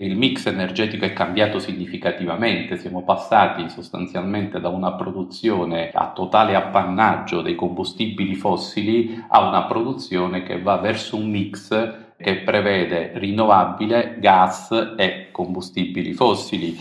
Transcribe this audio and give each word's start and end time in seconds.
il 0.00 0.16
mix 0.16 0.46
energetico 0.46 1.04
è 1.04 1.12
cambiato 1.12 1.58
significativamente, 1.58 2.76
siamo 2.76 3.02
passati 3.02 3.68
sostanzialmente 3.68 4.60
da 4.60 4.68
una 4.68 4.92
produzione 4.92 5.90
a 5.92 6.12
totale 6.14 6.54
appannaggio 6.54 7.42
dei 7.42 7.56
combustibili 7.56 8.36
fossili 8.36 9.20
a 9.28 9.48
una 9.48 9.64
produzione 9.64 10.44
che 10.44 10.62
va 10.62 10.76
verso 10.76 11.16
un 11.16 11.28
mix 11.28 12.14
che 12.16 12.36
prevede 12.42 13.10
rinnovabile, 13.14 14.18
gas 14.20 14.94
e 14.96 15.30
combustibili 15.32 16.12
fossili. 16.12 16.76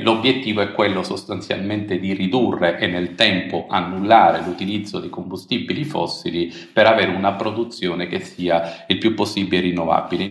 L'obiettivo 0.00 0.62
è 0.62 0.72
quello 0.72 1.02
sostanzialmente 1.02 1.98
di 1.98 2.14
ridurre 2.14 2.78
e 2.78 2.86
nel 2.86 3.14
tempo 3.14 3.66
annullare 3.68 4.42
l'utilizzo 4.46 4.98
di 4.98 5.10
combustibili 5.10 5.84
fossili 5.84 6.50
per 6.72 6.86
avere 6.86 7.10
una 7.10 7.34
produzione 7.34 8.06
che 8.06 8.20
sia 8.20 8.84
il 8.86 8.96
più 8.96 9.12
possibile 9.12 9.60
rinnovabile. 9.60 10.30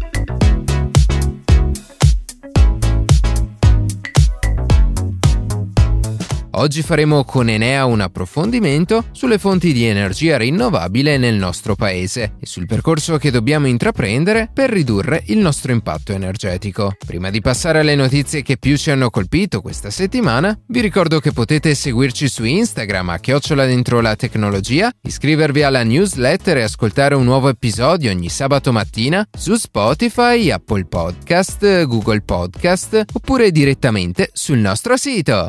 Oggi 6.53 6.81
faremo 6.81 7.23
con 7.23 7.47
Enea 7.47 7.85
un 7.85 8.01
approfondimento 8.01 9.05
sulle 9.11 9.37
fonti 9.37 9.71
di 9.71 9.85
energia 9.85 10.37
rinnovabile 10.37 11.17
nel 11.17 11.35
nostro 11.35 11.75
paese 11.75 12.33
e 12.39 12.45
sul 12.45 12.65
percorso 12.65 13.17
che 13.17 13.31
dobbiamo 13.31 13.67
intraprendere 13.67 14.49
per 14.53 14.69
ridurre 14.69 15.23
il 15.27 15.37
nostro 15.37 15.71
impatto 15.71 16.11
energetico. 16.11 16.95
Prima 17.05 17.29
di 17.29 17.39
passare 17.39 17.79
alle 17.79 17.95
notizie 17.95 18.41
che 18.41 18.57
più 18.57 18.75
ci 18.75 18.91
hanno 18.91 19.09
colpito 19.09 19.61
questa 19.61 19.89
settimana, 19.89 20.57
vi 20.67 20.81
ricordo 20.81 21.21
che 21.21 21.31
potete 21.31 21.73
seguirci 21.73 22.27
su 22.27 22.43
Instagram 22.43 23.09
a 23.09 23.19
chiocciola 23.19 23.65
dentro 23.65 24.01
la 24.01 24.17
tecnologia, 24.17 24.91
iscrivervi 25.01 25.63
alla 25.63 25.83
newsletter 25.83 26.57
e 26.57 26.63
ascoltare 26.63 27.15
un 27.15 27.23
nuovo 27.23 27.47
episodio 27.47 28.11
ogni 28.11 28.29
sabato 28.29 28.73
mattina 28.73 29.25
su 29.37 29.55
Spotify, 29.55 30.51
Apple 30.51 30.85
Podcast, 30.85 31.85
Google 31.85 32.21
Podcast 32.21 33.03
oppure 33.13 33.51
direttamente 33.51 34.29
sul 34.33 34.57
nostro 34.57 34.97
sito. 34.97 35.47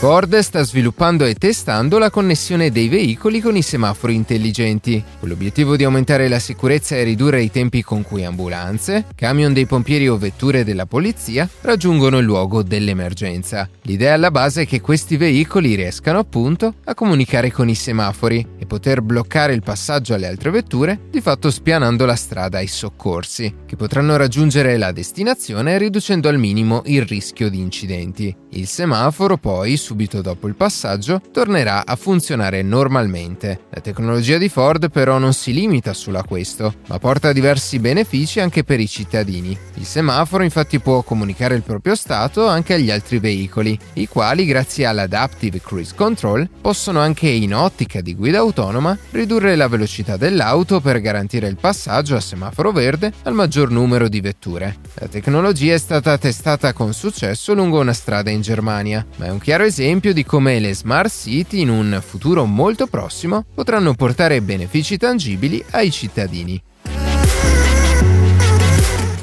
Ford 0.00 0.38
sta 0.38 0.62
sviluppando 0.62 1.26
e 1.26 1.34
testando 1.34 1.98
la 1.98 2.08
connessione 2.08 2.70
dei 2.70 2.88
veicoli 2.88 3.38
con 3.38 3.54
i 3.54 3.60
semafori 3.60 4.14
intelligenti, 4.14 5.04
con 5.18 5.28
l'obiettivo 5.28 5.76
di 5.76 5.84
aumentare 5.84 6.26
la 6.26 6.38
sicurezza 6.38 6.96
e 6.96 7.02
ridurre 7.02 7.42
i 7.42 7.50
tempi 7.50 7.82
con 7.82 8.00
cui 8.02 8.24
ambulanze, 8.24 9.04
camion 9.14 9.52
dei 9.52 9.66
pompieri 9.66 10.08
o 10.08 10.16
vetture 10.16 10.64
della 10.64 10.86
polizia 10.86 11.46
raggiungono 11.60 12.16
il 12.16 12.24
luogo 12.24 12.62
dell'emergenza. 12.62 13.68
L'idea 13.82 14.14
alla 14.14 14.30
base 14.30 14.62
è 14.62 14.66
che 14.66 14.80
questi 14.80 15.18
veicoli 15.18 15.74
riescano 15.74 16.18
appunto 16.18 16.76
a 16.84 16.94
comunicare 16.94 17.52
con 17.52 17.68
i 17.68 17.74
semafori 17.74 18.46
e 18.58 18.64
poter 18.64 19.02
bloccare 19.02 19.52
il 19.52 19.62
passaggio 19.62 20.14
alle 20.14 20.28
altre 20.28 20.48
vetture, 20.48 20.98
di 21.10 21.20
fatto 21.20 21.50
spianando 21.50 22.06
la 22.06 22.16
strada 22.16 22.56
ai 22.56 22.68
soccorsi, 22.68 23.54
che 23.66 23.76
potranno 23.76 24.16
raggiungere 24.16 24.78
la 24.78 24.92
destinazione 24.92 25.76
riducendo 25.76 26.30
al 26.30 26.38
minimo 26.38 26.80
il 26.86 27.02
rischio 27.02 27.50
di 27.50 27.60
incidenti. 27.60 28.34
Il 28.52 28.66
semaforo 28.66 29.36
poi 29.36 29.76
subito 29.90 30.20
dopo 30.20 30.46
il 30.46 30.54
passaggio, 30.54 31.20
tornerà 31.32 31.84
a 31.84 31.96
funzionare 31.96 32.62
normalmente. 32.62 33.62
La 33.70 33.80
tecnologia 33.80 34.38
di 34.38 34.48
Ford 34.48 34.88
però 34.88 35.18
non 35.18 35.32
si 35.32 35.52
limita 35.52 35.92
solo 35.94 36.18
a 36.18 36.24
questo, 36.24 36.74
ma 36.86 36.98
porta 37.00 37.32
diversi 37.32 37.80
benefici 37.80 38.38
anche 38.38 38.62
per 38.62 38.78
i 38.78 38.86
cittadini. 38.86 39.58
Il 39.74 39.84
semaforo 39.84 40.44
infatti 40.44 40.78
può 40.78 41.02
comunicare 41.02 41.56
il 41.56 41.62
proprio 41.62 41.96
stato 41.96 42.46
anche 42.46 42.74
agli 42.74 42.88
altri 42.88 43.18
veicoli, 43.18 43.76
i 43.94 44.06
quali 44.06 44.44
grazie 44.44 44.86
all'Adaptive 44.86 45.60
Cruise 45.60 45.92
Control 45.96 46.48
possono 46.60 47.00
anche 47.00 47.28
in 47.28 47.52
ottica 47.52 48.00
di 48.00 48.14
guida 48.14 48.38
autonoma 48.38 48.96
ridurre 49.10 49.56
la 49.56 49.66
velocità 49.66 50.16
dell'auto 50.16 50.80
per 50.80 51.00
garantire 51.00 51.48
il 51.48 51.56
passaggio 51.56 52.14
a 52.14 52.20
semaforo 52.20 52.70
verde 52.70 53.12
al 53.24 53.34
maggior 53.34 53.72
numero 53.72 54.08
di 54.08 54.20
vetture. 54.20 54.76
La 54.94 55.08
tecnologia 55.08 55.74
è 55.74 55.78
stata 55.78 56.16
testata 56.16 56.72
con 56.72 56.94
successo 56.94 57.54
lungo 57.54 57.80
una 57.80 57.92
strada 57.92 58.30
in 58.30 58.40
Germania, 58.40 59.04
ma 59.16 59.26
è 59.26 59.30
un 59.30 59.40
chiaro 59.40 59.64
esempio 59.64 59.78
esempio 59.80 60.12
di 60.12 60.26
come 60.26 60.58
le 60.58 60.74
smart 60.74 61.10
city 61.10 61.62
in 61.62 61.70
un 61.70 62.02
futuro 62.04 62.44
molto 62.44 62.86
prossimo 62.86 63.46
potranno 63.54 63.94
portare 63.94 64.42
benefici 64.42 64.98
tangibili 64.98 65.64
ai 65.70 65.90
cittadini. 65.90 66.62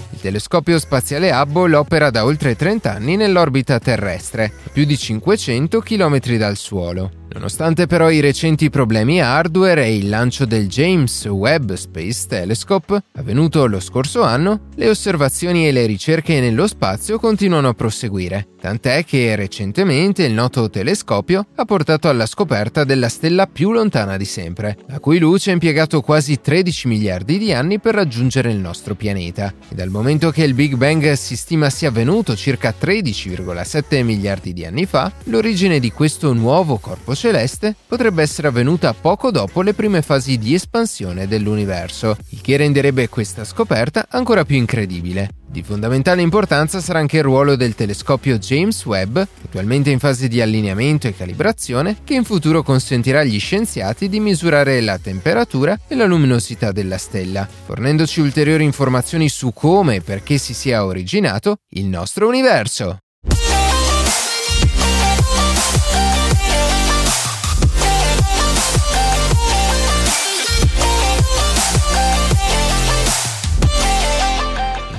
Il 0.09 0.19
telescopio 0.19 0.79
spaziale 0.79 1.31
Hubble 1.31 1.75
opera 1.75 2.09
da 2.09 2.25
oltre 2.25 2.55
30 2.55 2.91
anni 2.91 3.15
nell'orbita 3.15 3.77
terrestre, 3.77 4.45
a 4.65 4.69
più 4.71 4.83
di 4.83 4.97
500 4.97 5.79
km 5.79 6.19
dal 6.37 6.57
suolo. 6.57 7.16
Nonostante 7.29 7.87
però 7.87 8.09
i 8.09 8.19
recenti 8.19 8.69
problemi 8.69 9.21
hardware 9.21 9.85
e 9.85 9.97
il 9.97 10.09
lancio 10.09 10.45
del 10.45 10.67
James 10.67 11.25
Webb 11.25 11.73
Space 11.73 12.25
Telescope, 12.27 13.01
avvenuto 13.15 13.65
lo 13.67 13.79
scorso 13.79 14.23
anno, 14.23 14.67
le 14.75 14.89
osservazioni 14.89 15.67
e 15.67 15.71
le 15.71 15.85
ricerche 15.85 16.39
nello 16.39 16.67
spazio 16.67 17.19
continuano 17.19 17.67
a 17.67 17.73
proseguire, 17.73 18.47
tant'è 18.59 19.03
che 19.03 19.35
recentemente 19.35 20.23
il 20.23 20.33
noto 20.33 20.69
telescopio 20.69 21.47
ha 21.55 21.65
portato 21.65 22.07
alla 22.07 22.25
scoperta 22.25 22.83
della 22.83 23.09
stella 23.09 23.45
più 23.45 23.71
lontana 23.71 24.17
di 24.17 24.25
sempre, 24.25 24.77
la 24.87 24.99
cui 24.99 25.19
luce 25.19 25.49
ha 25.49 25.53
impiegato 25.53 26.01
quasi 26.01 26.39
13 26.39 26.87
miliardi 26.87 27.37
di 27.37 27.51
anni 27.51 27.79
per 27.79 27.93
raggiungere 27.93 28.51
il 28.51 28.57
nostro 28.57 28.95
pianeta. 28.95 29.53
E 29.69 29.75
dal 29.75 29.89
momento 29.89 30.31
che 30.31 30.43
il 30.43 30.53
Big 30.53 30.75
Bang 30.75 31.13
si 31.13 31.35
stima 31.35 31.69
sia 31.69 31.89
avvenuto 31.89 32.35
circa 32.35 32.73
13,7 32.79 34.03
miliardi 34.03 34.53
di 34.53 34.65
anni 34.65 34.85
fa, 34.85 35.11
l'origine 35.25 35.79
di 35.79 35.91
questo 35.91 36.33
nuovo 36.33 36.77
corpo 36.77 37.15
celeste 37.17 37.75
potrebbe 37.87 38.21
essere 38.21 38.47
avvenuta 38.47 38.93
poco 38.93 39.31
dopo 39.31 39.61
le 39.61 39.73
prime 39.73 40.01
fasi 40.01 40.37
di 40.37 40.53
espansione 40.53 41.27
dell'universo, 41.27 42.15
il 42.29 42.41
che 42.41 42.55
renderebbe 42.55 43.09
questa 43.09 43.43
scoperta 43.43 44.05
ancora 44.09 44.45
più 44.45 44.55
incredibile. 44.55 45.31
Di 45.49 45.63
fondamentale 45.63 46.21
importanza 46.21 46.79
sarà 46.79 46.99
anche 46.99 47.17
il 47.17 47.23
ruolo 47.23 47.55
del 47.55 47.73
telescopio 47.73 48.37
James 48.37 48.85
Webb, 48.85 49.17
attualmente 49.17 49.89
in 49.89 49.97
fase 49.97 50.27
di 50.27 50.41
allineamento 50.41 51.07
e 51.07 51.15
calibrazione, 51.15 51.97
che 52.03 52.13
in 52.13 52.25
futuro 52.25 52.61
consentirà 52.61 53.21
agli 53.21 53.39
scienziati 53.39 54.09
di 54.09 54.19
misurare 54.19 54.79
la 54.81 54.99
temperatura 54.99 55.79
e 55.87 55.95
la 55.95 56.05
luminosità 56.05 56.71
della 56.71 56.97
stella, 56.97 57.47
fornendoci 57.47 58.19
ulteriori 58.19 58.65
informazioni 58.65 59.29
su 59.29 59.51
come 59.53 59.95
e 59.95 60.01
perché 60.01 60.37
si 60.37 60.53
sia 60.53 60.85
originato 60.85 61.57
il 61.69 61.85
nostro 61.85 62.27
universo. 62.27 62.99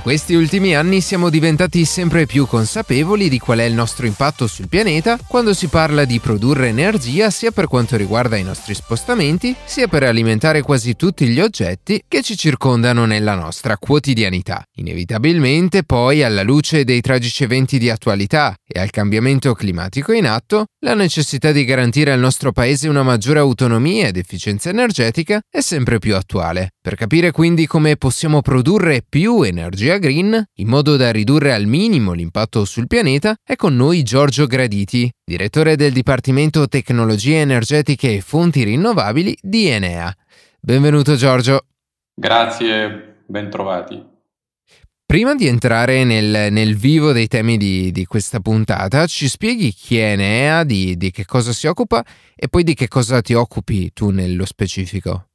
Questi 0.09 0.35
ultimi 0.35 0.75
anni 0.75 1.03
siamo 1.03 1.29
diventati 1.29 1.85
sempre 1.85 2.25
più 2.25 2.47
consapevoli 2.47 3.29
di 3.29 3.39
qual 3.39 3.59
è 3.59 3.65
il 3.65 3.75
nostro 3.75 4.07
impatto 4.07 4.47
sul 4.47 4.67
pianeta 4.67 5.19
quando 5.27 5.53
si 5.53 5.67
parla 5.67 6.07
di 6.07 6.19
produrre 6.19 6.69
energia 6.69 7.29
sia 7.29 7.51
per 7.51 7.67
quanto 7.67 7.95
riguarda 7.95 8.39
i 8.39 8.43
nostri 8.43 8.73
spostamenti, 8.73 9.55
sia 9.67 9.87
per 9.87 10.05
alimentare 10.05 10.63
quasi 10.63 10.97
tutti 10.97 11.27
gli 11.27 11.39
oggetti 11.39 12.03
che 12.09 12.23
ci 12.23 12.39
circondano 12.39 13.05
nella 13.05 13.35
nostra 13.35 13.77
quotidianità. 13.77 14.63
Inevitabilmente, 14.77 15.83
poi, 15.83 16.23
alla 16.23 16.43
luce 16.43 16.85
dei 16.85 17.03
tragici 17.03 17.45
eventi 17.45 17.77
di 17.77 17.91
attualità 17.91 18.55
e 18.67 18.81
al 18.81 18.89
cambiamento 18.89 19.53
climatico 19.53 20.13
in 20.13 20.27
atto, 20.27 20.69
la 20.87 20.95
necessità 20.95 21.53
di 21.53 21.67
garantire 21.67 22.13
al 22.13 22.19
nostro 22.19 22.51
paese 22.53 22.89
una 22.89 23.03
maggiore 23.03 23.41
autonomia 23.41 24.07
ed 24.07 24.17
efficienza 24.17 24.71
energetica 24.71 25.39
è 25.51 25.61
sempre 25.61 25.99
più 25.99 26.17
attuale. 26.17 26.71
Per 26.81 26.95
capire 26.95 27.31
quindi 27.31 27.67
come 27.67 27.97
possiamo 27.97 28.41
produrre 28.41 29.05
più 29.07 29.43
energia 29.43 29.98
green, 29.99 30.43
in 30.55 30.69
modo 30.69 30.97
da 30.97 31.11
ridurre 31.11 31.53
al 31.53 31.67
minimo 31.67 32.13
l'impatto 32.13 32.65
sul 32.65 32.87
pianeta, 32.87 33.37
è 33.45 33.57
con 33.57 33.77
noi 33.77 34.03
Giorgio 34.03 34.47
Graditi, 34.47 35.11
direttore 35.25 35.77
del 35.77 35.93
Dipartimento 35.93 36.67
Tecnologie 36.69 37.41
Energetiche 37.41 38.15
e 38.15 38.21
Fonti 38.21 38.65
Rinnovabili 38.65 39.37
di 39.41 39.67
Enea. 39.67 40.15
Benvenuto 40.61 41.15
Giorgio. 41.17 41.67
Grazie, 42.15 43.23
bentrovati. 43.27 44.05
Prima 45.05 45.35
di 45.35 45.47
entrare 45.47 46.05
nel, 46.05 46.53
nel 46.53 46.77
vivo 46.77 47.13
dei 47.13 47.29
temi 47.29 47.57
di, 47.57 47.91
di, 47.93 48.05
questa 48.05 48.41
puntata, 48.41 49.07
ci 49.07 49.29
spieghi 49.29 49.73
chi 49.73 49.99
è 49.99 50.13
Enea, 50.13 50.65
di, 50.65 50.97
di 50.97 51.11
che 51.11 51.25
cosa 51.25 51.53
si 51.53 51.67
occupa 51.67 52.05
e 52.35 52.49
poi 52.49 52.63
di 52.63 52.75
che 52.75 52.89
cosa 52.89 53.23
ti 53.23 53.35
occupi 53.35 53.93
tu 53.93 54.11
nello 54.11 54.45
specifico. 54.45 55.29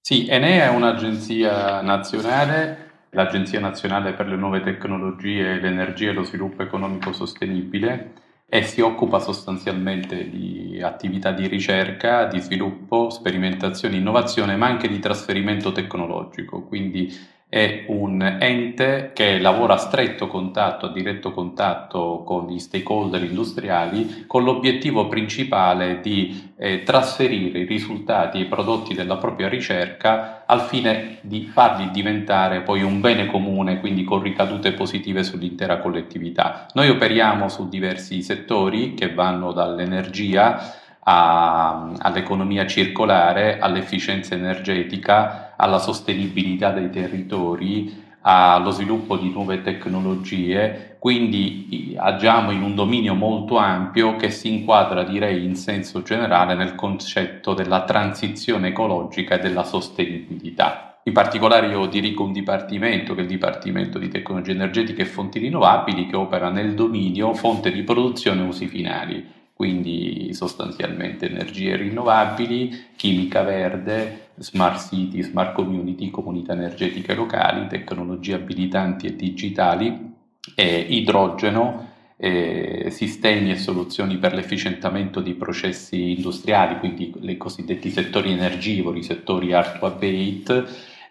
Sì, 0.00 0.26
Enea 0.26 0.64
è 0.64 0.74
un'agenzia 0.74 1.82
nazionale 1.82 2.89
l'Agenzia 3.10 3.60
Nazionale 3.60 4.12
per 4.12 4.26
le 4.28 4.36
Nuove 4.36 4.60
Tecnologie, 4.60 5.60
l'Energia 5.60 6.10
e 6.10 6.12
lo 6.12 6.22
Sviluppo 6.22 6.62
Economico 6.62 7.12
Sostenibile 7.12 8.12
e 8.46 8.62
si 8.64 8.80
occupa 8.80 9.20
sostanzialmente 9.20 10.28
di 10.28 10.80
attività 10.82 11.30
di 11.30 11.46
ricerca, 11.46 12.26
di 12.26 12.40
sviluppo, 12.40 13.08
sperimentazione, 13.08 13.96
innovazione, 13.96 14.56
ma 14.56 14.66
anche 14.66 14.88
di 14.88 14.98
trasferimento 14.98 15.70
tecnologico. 15.70 16.62
Quindi 16.62 17.16
è 17.50 17.86
un 17.88 18.22
ente 18.22 19.10
che 19.12 19.40
lavora 19.40 19.74
a 19.74 19.78
stretto 19.78 20.28
contatto, 20.28 20.86
a 20.86 20.92
diretto 20.92 21.32
contatto 21.32 22.22
con 22.24 22.46
gli 22.46 22.60
stakeholder 22.60 23.24
industriali 23.24 24.24
con 24.28 24.44
l'obiettivo 24.44 25.08
principale 25.08 25.98
di 26.00 26.52
eh, 26.56 26.84
trasferire 26.84 27.58
i 27.58 27.64
risultati 27.64 28.38
e 28.38 28.42
i 28.42 28.46
prodotti 28.46 28.94
della 28.94 29.16
propria 29.16 29.48
ricerca 29.48 30.44
al 30.46 30.60
fine 30.60 31.18
di 31.22 31.42
farli 31.42 31.90
diventare 31.90 32.60
poi 32.60 32.82
un 32.82 33.00
bene 33.00 33.26
comune, 33.26 33.80
quindi 33.80 34.04
con 34.04 34.22
ricadute 34.22 34.72
positive 34.72 35.24
sull'intera 35.24 35.78
collettività. 35.78 36.66
Noi 36.74 36.88
operiamo 36.88 37.48
su 37.48 37.68
diversi 37.68 38.22
settori 38.22 38.94
che 38.94 39.12
vanno 39.12 39.50
dall'energia 39.50 40.78
a, 41.10 41.92
all'economia 41.98 42.66
circolare, 42.66 43.58
all'efficienza 43.58 44.34
energetica, 44.34 45.54
alla 45.56 45.78
sostenibilità 45.78 46.70
dei 46.70 46.88
territori, 46.88 48.08
allo 48.22 48.70
sviluppo 48.70 49.16
di 49.16 49.30
nuove 49.30 49.62
tecnologie, 49.62 50.96
quindi 51.00 51.96
agiamo 51.98 52.52
in 52.52 52.62
un 52.62 52.74
dominio 52.74 53.14
molto 53.14 53.56
ampio 53.56 54.16
che 54.16 54.30
si 54.30 54.52
inquadra, 54.52 55.02
direi, 55.02 55.44
in 55.44 55.56
senso 55.56 56.02
generale 56.02 56.54
nel 56.54 56.74
concetto 56.74 57.54
della 57.54 57.84
transizione 57.84 58.68
ecologica 58.68 59.36
e 59.36 59.38
della 59.38 59.64
sostenibilità. 59.64 60.98
In 61.04 61.14
particolare 61.14 61.68
io 61.68 61.86
dirigo 61.86 62.22
un 62.22 62.32
dipartimento 62.32 63.14
che 63.14 63.20
è 63.20 63.22
il 63.22 63.28
Dipartimento 63.28 63.98
di 63.98 64.08
Tecnologie 64.08 64.52
Energetiche 64.52 65.02
e 65.02 65.06
Fonti 65.06 65.38
Rinnovabili 65.38 66.06
che 66.06 66.14
opera 66.14 66.50
nel 66.50 66.74
dominio 66.74 67.32
fonte 67.32 67.72
di 67.72 67.82
produzione 67.82 68.42
e 68.42 68.46
usi 68.46 68.66
finali 68.66 69.38
quindi 69.60 70.32
sostanzialmente 70.32 71.28
energie 71.28 71.76
rinnovabili, 71.76 72.92
chimica 72.96 73.42
verde, 73.42 74.30
smart 74.36 74.88
city, 74.88 75.22
smart 75.22 75.52
community, 75.52 76.08
comunità 76.08 76.54
energetiche 76.54 77.12
locali, 77.12 77.66
tecnologie 77.66 78.36
abilitanti 78.36 79.06
e 79.08 79.16
digitali, 79.16 80.14
eh, 80.54 80.78
idrogeno, 80.88 81.88
eh, 82.16 82.86
sistemi 82.90 83.50
e 83.50 83.56
soluzioni 83.56 84.16
per 84.16 84.32
l'efficientamento 84.32 85.20
di 85.20 85.34
processi 85.34 86.12
industriali, 86.12 86.78
quindi 86.78 87.12
i 87.20 87.36
cosiddetti 87.36 87.90
settori 87.90 88.32
energivori, 88.32 89.02
settori 89.02 89.52
hard 89.52 89.78
to 89.78 89.84
abate, 89.84 90.64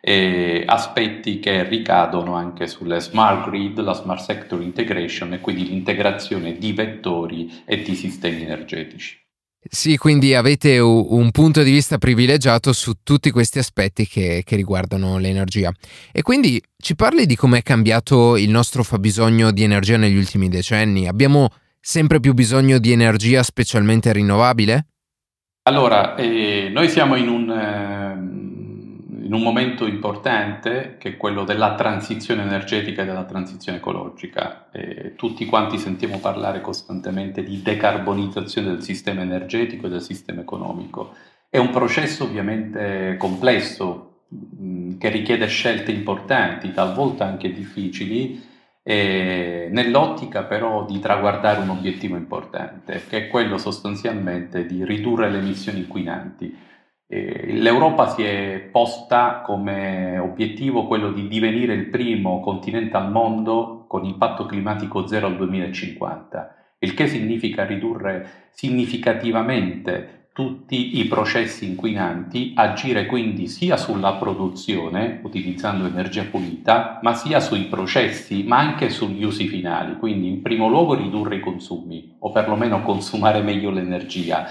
eh, 0.09 0.63
aspetti 0.65 1.39
che 1.39 1.63
ricadono 1.63 2.33
anche 2.33 2.65
sulle 2.65 2.99
smart 2.99 3.47
grid, 3.47 3.79
la 3.79 3.93
smart 3.93 4.23
sector 4.23 4.59
integration 4.59 5.33
e 5.33 5.39
quindi 5.39 5.67
l'integrazione 5.67 6.57
di 6.57 6.73
vettori 6.73 7.61
e 7.63 7.83
di 7.83 7.93
sistemi 7.93 8.41
energetici. 8.41 9.17
Sì, 9.61 9.97
quindi 9.97 10.33
avete 10.33 10.79
un 10.79 11.29
punto 11.29 11.61
di 11.61 11.69
vista 11.69 11.99
privilegiato 11.99 12.73
su 12.73 12.93
tutti 13.03 13.29
questi 13.29 13.59
aspetti 13.59 14.07
che, 14.07 14.41
che, 14.43 14.55
riguardano 14.55 15.19
l'energia. 15.19 15.71
E 16.11 16.23
quindi 16.23 16.59
ci 16.77 16.95
parli 16.95 17.27
di 17.27 17.35
come 17.35 17.59
è 17.59 17.61
cambiato 17.61 18.35
il 18.35 18.49
nostro 18.49 18.83
fabbisogno 18.83 19.51
di 19.51 19.61
energia 19.61 19.97
negli 19.97 20.17
ultimi 20.17 20.49
decenni? 20.49 21.07
Abbiamo 21.07 21.49
sempre 21.79 22.19
più 22.19 22.33
bisogno 22.33 22.79
di 22.79 22.91
energia 22.91 23.43
specialmente 23.43 24.11
rinnovabile? 24.11 24.87
Allora, 25.63 26.15
eh, 26.15 26.69
noi 26.73 26.89
siamo 26.89 27.15
in 27.15 27.27
un... 27.27 27.51
Eh, 27.51 28.28
in 29.29 29.35
un 29.35 29.43
momento 29.43 29.85
importante 29.85 30.95
che 30.97 31.09
è 31.09 31.17
quello 31.17 31.43
della 31.43 31.75
transizione 31.75 32.41
energetica 32.41 33.03
e 33.03 33.05
della 33.05 33.25
transizione 33.25 33.77
ecologica. 33.77 34.69
E 34.71 35.13
tutti 35.15 35.45
quanti 35.45 35.77
sentiamo 35.77 36.17
parlare 36.17 36.61
costantemente 36.61 37.43
di 37.43 37.61
decarbonizzazione 37.61 38.69
del 38.69 38.81
sistema 38.81 39.21
energetico 39.21 39.85
e 39.85 39.89
del 39.89 40.01
sistema 40.01 40.41
economico. 40.41 41.13
È 41.47 41.59
un 41.59 41.69
processo 41.69 42.23
ovviamente 42.23 43.17
complesso 43.19 44.23
mh, 44.29 44.97
che 44.97 45.09
richiede 45.09 45.45
scelte 45.45 45.91
importanti, 45.91 46.73
talvolta 46.73 47.25
anche 47.25 47.53
difficili, 47.53 48.47
nell'ottica 48.81 50.45
però 50.45 50.83
di 50.83 50.97
traguardare 50.97 51.61
un 51.61 51.69
obiettivo 51.69 52.15
importante, 52.15 53.03
che 53.07 53.17
è 53.25 53.27
quello 53.27 53.59
sostanzialmente 53.59 54.65
di 54.65 54.83
ridurre 54.83 55.29
le 55.29 55.37
emissioni 55.37 55.81
inquinanti 55.81 56.67
L'Europa 57.11 58.07
si 58.09 58.21
è 58.21 58.69
posta 58.71 59.41
come 59.43 60.19
obiettivo 60.19 60.85
quello 60.85 61.11
di 61.11 61.27
divenire 61.27 61.73
il 61.73 61.87
primo 61.87 62.39
continente 62.39 62.95
al 62.97 63.09
mondo 63.09 63.85
con 63.87 64.05
impatto 64.05 64.45
climatico 64.45 65.07
zero 65.07 65.25
al 65.25 65.35
2050, 65.35 66.55
il 66.77 66.93
che 66.93 67.07
significa 67.07 67.65
ridurre 67.65 68.49
significativamente 68.51 70.27
tutti 70.33 70.99
i 70.99 71.05
processi 71.05 71.65
inquinanti, 71.65 72.53
agire 72.55 73.07
quindi 73.07 73.47
sia 73.47 73.75
sulla 73.75 74.13
produzione 74.13 75.19
utilizzando 75.23 75.87
energia 75.87 76.25
pulita, 76.25 76.99
ma 77.01 77.15
sia 77.15 77.39
sui 77.39 77.63
processi, 77.63 78.43
ma 78.43 78.59
anche 78.59 78.91
sugli 78.91 79.23
usi 79.23 79.47
finali, 79.47 79.97
quindi 79.97 80.27
in 80.27 80.43
primo 80.43 80.69
luogo 80.69 80.93
ridurre 80.93 81.37
i 81.37 81.41
consumi 81.41 82.17
o 82.19 82.31
perlomeno 82.31 82.83
consumare 82.83 83.41
meglio 83.41 83.71
l'energia 83.71 84.45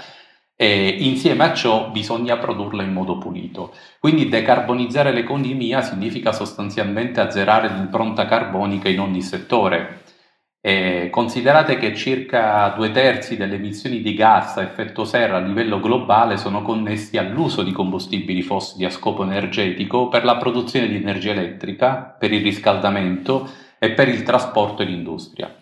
e 0.61 0.97
insieme 0.99 1.45
a 1.45 1.53
ciò 1.53 1.89
bisogna 1.89 2.35
produrla 2.35 2.83
in 2.83 2.91
modo 2.91 3.17
pulito. 3.17 3.73
Quindi 3.97 4.27
decarbonizzare 4.27 5.13
l'economia 5.13 5.81
significa 5.81 6.33
sostanzialmente 6.33 7.21
azzerare 7.21 7.69
l'impronta 7.69 8.25
carbonica 8.25 8.89
in 8.89 8.99
ogni 8.99 9.21
settore. 9.21 10.01
E 10.59 11.07
considerate 11.11 11.77
che 11.77 11.95
circa 11.95 12.73
due 12.75 12.91
terzi 12.91 13.37
delle 13.37 13.55
emissioni 13.55 14.01
di 14.01 14.13
gas 14.13 14.57
a 14.57 14.63
effetto 14.63 15.05
serra 15.05 15.37
a 15.37 15.39
livello 15.39 15.79
globale 15.79 16.35
sono 16.35 16.61
connessi 16.61 17.17
all'uso 17.17 17.63
di 17.63 17.71
combustibili 17.71 18.41
fossili 18.41 18.83
a 18.83 18.89
scopo 18.89 19.23
energetico 19.23 20.09
per 20.09 20.25
la 20.25 20.35
produzione 20.35 20.89
di 20.89 20.97
energia 20.97 21.31
elettrica, 21.31 22.17
per 22.19 22.33
il 22.33 22.43
riscaldamento 22.43 23.49
e 23.79 23.91
per 23.91 24.09
il 24.09 24.23
trasporto 24.23 24.81
e 24.81 24.85
l'industria. 24.87 25.55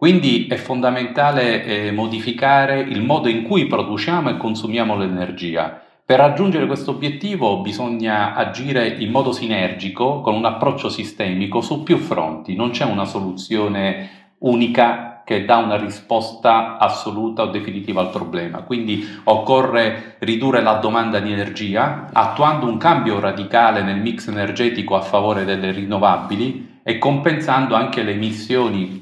Quindi 0.00 0.46
è 0.46 0.56
fondamentale 0.56 1.62
eh, 1.62 1.92
modificare 1.92 2.80
il 2.80 3.02
modo 3.02 3.28
in 3.28 3.42
cui 3.42 3.66
produciamo 3.66 4.30
e 4.30 4.38
consumiamo 4.38 4.96
l'energia. 4.96 5.78
Per 6.02 6.18
raggiungere 6.18 6.64
questo 6.64 6.92
obiettivo 6.92 7.60
bisogna 7.60 8.32
agire 8.32 8.88
in 8.88 9.10
modo 9.10 9.30
sinergico, 9.32 10.22
con 10.22 10.34
un 10.34 10.46
approccio 10.46 10.88
sistemico 10.88 11.60
su 11.60 11.82
più 11.82 11.98
fronti. 11.98 12.56
Non 12.56 12.70
c'è 12.70 12.86
una 12.86 13.04
soluzione 13.04 14.36
unica 14.38 15.20
che 15.22 15.44
dà 15.44 15.58
una 15.58 15.76
risposta 15.76 16.78
assoluta 16.78 17.42
o 17.42 17.50
definitiva 17.50 18.00
al 18.00 18.08
problema. 18.08 18.62
Quindi 18.62 19.06
occorre 19.24 20.16
ridurre 20.20 20.62
la 20.62 20.76
domanda 20.76 21.20
di 21.20 21.30
energia, 21.30 22.08
attuando 22.10 22.66
un 22.66 22.78
cambio 22.78 23.20
radicale 23.20 23.82
nel 23.82 24.00
mix 24.00 24.28
energetico 24.28 24.96
a 24.96 25.02
favore 25.02 25.44
delle 25.44 25.72
rinnovabili 25.72 26.78
e 26.82 26.96
compensando 26.96 27.74
anche 27.74 28.02
le 28.02 28.12
emissioni 28.12 28.99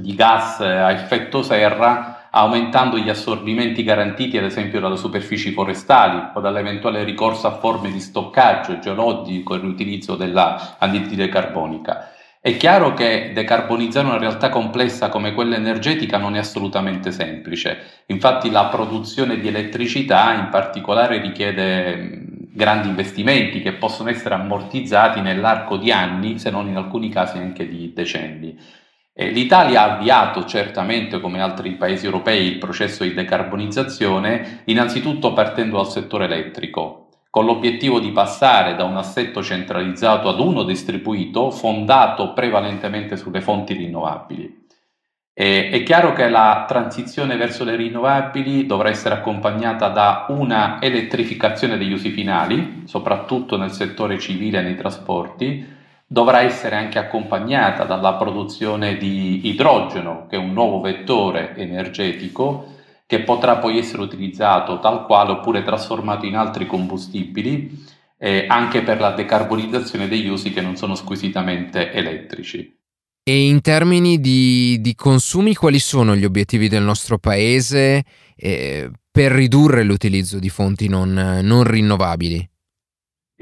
di 0.00 0.14
gas 0.14 0.60
a 0.60 0.90
effetto 0.90 1.42
serra 1.42 2.28
aumentando 2.30 2.96
gli 2.96 3.08
assorbimenti 3.08 3.82
garantiti 3.82 4.38
ad 4.38 4.44
esempio 4.44 4.80
dalle 4.80 4.96
superfici 4.96 5.50
forestali 5.52 6.30
o 6.34 6.40
dall'eventuale 6.40 7.02
ricorso 7.02 7.46
a 7.48 7.58
forme 7.58 7.90
di 7.90 8.00
stoccaggio 8.00 8.78
geologico 8.78 9.54
e 9.54 9.58
l'utilizzo 9.58 10.14
dell'anidride 10.14 11.28
carbonica. 11.28 12.12
È 12.42 12.56
chiaro 12.56 12.94
che 12.94 13.32
decarbonizzare 13.34 14.06
una 14.06 14.16
realtà 14.16 14.48
complessa 14.48 15.10
come 15.10 15.34
quella 15.34 15.56
energetica 15.56 16.16
non 16.16 16.36
è 16.36 16.38
assolutamente 16.38 17.10
semplice, 17.12 18.04
infatti 18.06 18.50
la 18.50 18.66
produzione 18.66 19.38
di 19.38 19.48
elettricità 19.48 20.32
in 20.32 20.48
particolare 20.50 21.20
richiede 21.20 22.28
grandi 22.52 22.88
investimenti 22.88 23.60
che 23.60 23.74
possono 23.74 24.08
essere 24.08 24.36
ammortizzati 24.36 25.20
nell'arco 25.20 25.76
di 25.76 25.92
anni, 25.92 26.38
se 26.38 26.50
non 26.50 26.68
in 26.68 26.76
alcuni 26.76 27.10
casi 27.10 27.36
anche 27.36 27.68
di 27.68 27.92
decenni. 27.92 28.58
L'Italia 29.12 29.82
ha 29.82 29.96
avviato 29.96 30.44
certamente, 30.44 31.20
come 31.20 31.42
altri 31.42 31.72
paesi 31.72 32.06
europei, 32.06 32.46
il 32.46 32.58
processo 32.58 33.02
di 33.02 33.12
decarbonizzazione, 33.12 34.62
innanzitutto 34.66 35.32
partendo 35.32 35.76
dal 35.76 35.90
settore 35.90 36.24
elettrico, 36.24 37.08
con 37.28 37.44
l'obiettivo 37.44 38.00
di 38.00 38.12
passare 38.12 38.76
da 38.76 38.84
un 38.84 38.96
assetto 38.96 39.42
centralizzato 39.42 40.28
ad 40.28 40.40
uno 40.40 40.62
distribuito, 40.62 41.50
fondato 41.50 42.32
prevalentemente 42.32 43.16
sulle 43.16 43.40
fonti 43.40 43.74
rinnovabili. 43.74 44.66
E, 45.32 45.70
è 45.70 45.82
chiaro 45.82 46.12
che 46.12 46.28
la 46.28 46.64
transizione 46.66 47.36
verso 47.36 47.64
le 47.64 47.76
rinnovabili 47.76 48.66
dovrà 48.66 48.88
essere 48.90 49.14
accompagnata 49.14 49.88
da 49.88 50.26
una 50.28 50.80
elettrificazione 50.80 51.78
degli 51.78 51.92
usi 51.92 52.10
finali, 52.10 52.82
soprattutto 52.84 53.56
nel 53.56 53.70
settore 53.70 54.18
civile 54.18 54.58
e 54.58 54.62
nei 54.62 54.76
trasporti, 54.76 55.78
dovrà 56.12 56.40
essere 56.40 56.74
anche 56.74 56.98
accompagnata 56.98 57.84
dalla 57.84 58.14
produzione 58.14 58.96
di 58.96 59.46
idrogeno, 59.46 60.26
che 60.28 60.34
è 60.34 60.40
un 60.40 60.52
nuovo 60.52 60.80
vettore 60.80 61.54
energetico 61.54 62.74
che 63.06 63.20
potrà 63.20 63.58
poi 63.58 63.78
essere 63.78 64.02
utilizzato 64.02 64.80
tal 64.80 65.06
quale 65.06 65.30
oppure 65.30 65.62
trasformato 65.62 66.26
in 66.26 66.34
altri 66.34 66.66
combustibili, 66.66 67.86
eh, 68.18 68.44
anche 68.48 68.82
per 68.82 68.98
la 68.98 69.12
decarbonizzazione 69.12 70.08
degli 70.08 70.26
usi 70.26 70.52
che 70.52 70.60
non 70.60 70.74
sono 70.74 70.96
squisitamente 70.96 71.92
elettrici. 71.92 72.76
E 73.22 73.46
in 73.46 73.60
termini 73.60 74.18
di, 74.18 74.80
di 74.80 74.96
consumi, 74.96 75.54
quali 75.54 75.78
sono 75.78 76.16
gli 76.16 76.24
obiettivi 76.24 76.68
del 76.68 76.82
nostro 76.82 77.18
paese 77.18 78.02
eh, 78.34 78.90
per 79.12 79.30
ridurre 79.30 79.84
l'utilizzo 79.84 80.40
di 80.40 80.48
fonti 80.48 80.88
non, 80.88 81.40
non 81.44 81.62
rinnovabili? 81.62 82.49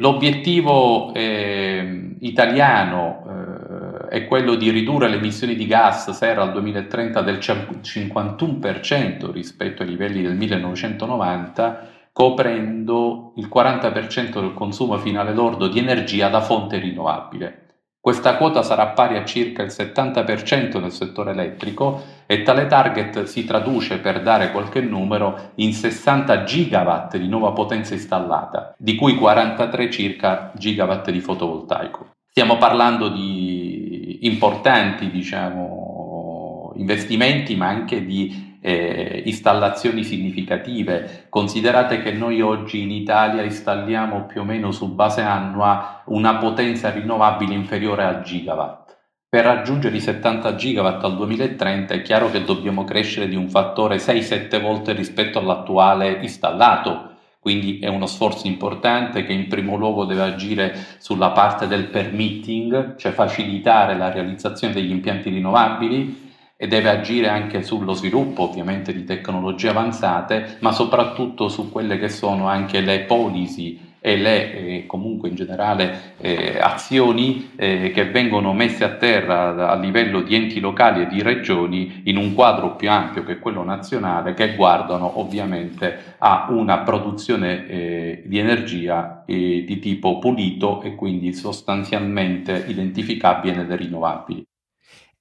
L'obiettivo 0.00 1.12
eh, 1.12 2.14
italiano 2.20 4.06
eh, 4.08 4.20
è 4.20 4.26
quello 4.28 4.54
di 4.54 4.70
ridurre 4.70 5.08
le 5.08 5.16
emissioni 5.16 5.56
di 5.56 5.66
gas 5.66 6.10
serra 6.10 6.42
al 6.42 6.52
2030 6.52 7.20
del 7.22 7.38
51% 7.38 9.32
rispetto 9.32 9.82
ai 9.82 9.88
livelli 9.88 10.22
del 10.22 10.36
1990, 10.36 11.88
coprendo 12.12 13.32
il 13.38 13.48
40% 13.52 14.38
del 14.40 14.54
consumo 14.54 14.96
finale 14.98 15.34
lordo 15.34 15.66
di 15.66 15.80
energia 15.80 16.28
da 16.28 16.42
fonte 16.42 16.78
rinnovabile. 16.78 17.67
Questa 18.08 18.38
quota 18.38 18.62
sarà 18.62 18.86
pari 18.86 19.18
a 19.18 19.24
circa 19.26 19.62
il 19.62 19.68
70% 19.68 20.80
nel 20.80 20.92
settore 20.92 21.32
elettrico 21.32 22.02
e 22.24 22.40
tale 22.40 22.66
target 22.66 23.24
si 23.24 23.44
traduce, 23.44 23.98
per 23.98 24.22
dare 24.22 24.50
qualche 24.50 24.80
numero, 24.80 25.50
in 25.56 25.74
60 25.74 26.44
gigawatt 26.44 27.18
di 27.18 27.28
nuova 27.28 27.52
potenza 27.52 27.92
installata, 27.92 28.74
di 28.78 28.94
cui 28.94 29.14
43 29.14 29.90
circa 29.90 30.50
gigawatt 30.54 31.10
di 31.10 31.20
fotovoltaico. 31.20 32.12
Stiamo 32.30 32.56
parlando 32.56 33.10
di 33.10 34.20
importanti 34.22 35.10
diciamo, 35.10 36.72
investimenti, 36.76 37.56
ma 37.56 37.66
anche 37.66 38.06
di 38.06 38.47
eh, 38.60 39.22
installazioni 39.26 40.04
significative. 40.04 41.26
Considerate 41.28 42.02
che 42.02 42.12
noi 42.12 42.40
oggi 42.40 42.82
in 42.82 42.90
Italia 42.90 43.42
installiamo 43.42 44.26
più 44.26 44.40
o 44.40 44.44
meno 44.44 44.72
su 44.72 44.94
base 44.94 45.22
annua 45.22 46.02
una 46.06 46.36
potenza 46.36 46.90
rinnovabile 46.90 47.54
inferiore 47.54 48.04
al 48.04 48.22
gigawatt. 48.22 48.96
Per 49.30 49.44
raggiungere 49.44 49.96
i 49.96 50.00
70 50.00 50.54
gigawatt 50.54 51.04
al 51.04 51.14
2030 51.16 51.94
è 51.94 52.02
chiaro 52.02 52.30
che 52.30 52.44
dobbiamo 52.44 52.84
crescere 52.84 53.28
di 53.28 53.36
un 53.36 53.50
fattore 53.50 53.96
6-7 53.96 54.58
volte 54.60 54.94
rispetto 54.94 55.38
all'attuale 55.38 56.18
installato, 56.22 57.16
quindi 57.38 57.78
è 57.78 57.88
uno 57.88 58.06
sforzo 58.06 58.46
importante 58.46 59.24
che 59.24 59.34
in 59.34 59.46
primo 59.48 59.76
luogo 59.76 60.06
deve 60.06 60.22
agire 60.22 60.74
sulla 60.98 61.30
parte 61.30 61.66
del 61.66 61.88
permitting, 61.88 62.96
cioè 62.96 63.12
facilitare 63.12 63.96
la 63.98 64.10
realizzazione 64.10 64.72
degli 64.72 64.90
impianti 64.90 65.28
rinnovabili, 65.28 66.27
e 66.60 66.66
deve 66.66 66.90
agire 66.90 67.28
anche 67.28 67.62
sullo 67.62 67.92
sviluppo 67.92 68.42
ovviamente 68.42 68.92
di 68.92 69.04
tecnologie 69.04 69.68
avanzate, 69.68 70.56
ma 70.58 70.72
soprattutto 70.72 71.48
su 71.48 71.70
quelle 71.70 72.00
che 72.00 72.08
sono 72.08 72.48
anche 72.48 72.80
le 72.80 73.02
policy 73.02 73.78
e 74.00 74.16
le 74.16 74.52
eh, 74.52 74.86
comunque 74.86 75.28
in 75.28 75.36
generale 75.36 76.14
eh, 76.18 76.58
azioni 76.60 77.50
eh, 77.54 77.92
che 77.94 78.06
vengono 78.06 78.52
messe 78.52 78.82
a 78.82 78.96
terra 78.96 79.68
a 79.70 79.76
livello 79.76 80.20
di 80.22 80.34
enti 80.34 80.58
locali 80.58 81.02
e 81.02 81.06
di 81.06 81.22
regioni 81.22 82.02
in 82.04 82.16
un 82.16 82.34
quadro 82.34 82.74
più 82.74 82.90
ampio 82.90 83.22
che 83.22 83.38
quello 83.38 83.62
nazionale 83.62 84.34
che 84.34 84.56
guardano 84.56 85.20
ovviamente 85.20 86.16
a 86.18 86.48
una 86.50 86.78
produzione 86.78 87.66
eh, 87.68 88.22
di 88.26 88.38
energia 88.38 89.22
eh, 89.26 89.62
di 89.64 89.78
tipo 89.78 90.18
pulito 90.18 90.82
e 90.82 90.96
quindi 90.96 91.32
sostanzialmente 91.32 92.64
identificabile 92.66 93.54
nelle 93.54 93.76
rinnovabili. 93.76 94.44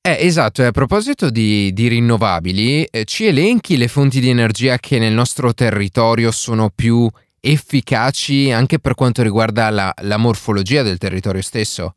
Eh, 0.01 0.17
esatto, 0.19 0.61
e 0.61 0.65
a 0.65 0.71
proposito 0.71 1.29
di, 1.29 1.73
di 1.73 1.87
rinnovabili, 1.87 2.85
eh, 2.85 3.03
ci 3.03 3.25
elenchi 3.25 3.77
le 3.77 3.87
fonti 3.87 4.19
di 4.19 4.29
energia 4.29 4.77
che 4.77 4.99
nel 4.99 5.13
nostro 5.13 5.53
territorio 5.53 6.31
sono 6.31 6.69
più 6.73 7.09
efficaci 7.39 8.51
anche 8.51 8.79
per 8.79 8.93
quanto 8.93 9.21
riguarda 9.21 9.69
la, 9.69 9.93
la 10.03 10.17
morfologia 10.17 10.81
del 10.81 10.97
territorio 10.97 11.41
stesso? 11.41 11.93